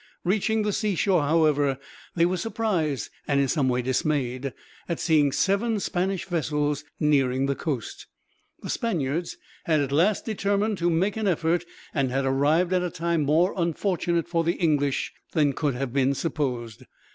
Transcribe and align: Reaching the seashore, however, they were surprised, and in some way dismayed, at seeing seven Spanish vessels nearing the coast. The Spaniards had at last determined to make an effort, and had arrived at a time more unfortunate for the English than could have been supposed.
Reaching 0.23 0.63
the 0.63 0.73
seashore, 0.73 1.21
however, 1.21 1.77
they 2.15 2.25
were 2.25 2.35
surprised, 2.35 3.11
and 3.27 3.39
in 3.39 3.47
some 3.47 3.69
way 3.69 3.83
dismayed, 3.83 4.51
at 4.89 4.99
seeing 4.99 5.31
seven 5.31 5.79
Spanish 5.79 6.25
vessels 6.25 6.83
nearing 6.99 7.45
the 7.45 7.53
coast. 7.53 8.07
The 8.63 8.71
Spaniards 8.71 9.37
had 9.65 9.79
at 9.79 9.91
last 9.91 10.25
determined 10.25 10.79
to 10.79 10.89
make 10.89 11.17
an 11.17 11.27
effort, 11.27 11.65
and 11.93 12.09
had 12.09 12.25
arrived 12.25 12.73
at 12.73 12.81
a 12.81 12.89
time 12.89 13.21
more 13.21 13.53
unfortunate 13.55 14.27
for 14.27 14.43
the 14.43 14.53
English 14.55 15.13
than 15.33 15.53
could 15.53 15.75
have 15.75 15.93
been 15.93 16.15
supposed. 16.15 16.85